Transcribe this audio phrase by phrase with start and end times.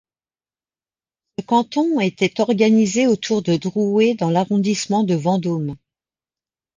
[1.37, 5.75] Ce canton était organisé autour de Droué dans l'arrondissement de Vendôme.